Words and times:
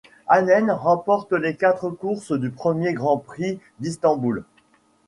Hahn 0.27 0.71
remporte 0.71 1.31
les 1.31 1.55
quatre 1.55 1.91
courses 1.91 2.31
du 2.31 2.49
premier 2.49 2.93
Grand 2.95 3.17
Prix 3.19 3.59
d'Istanbul. 3.79 4.43